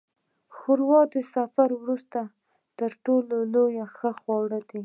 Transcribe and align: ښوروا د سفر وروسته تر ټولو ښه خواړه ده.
ښوروا 0.55 1.01
د 1.13 1.15
سفر 1.35 1.69
وروسته 1.81 2.19
تر 2.79 2.91
ټولو 3.05 3.63
ښه 3.95 4.09
خواړه 4.19 4.59
ده. 4.69 4.79